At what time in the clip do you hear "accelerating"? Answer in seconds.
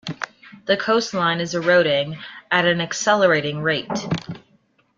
2.81-3.59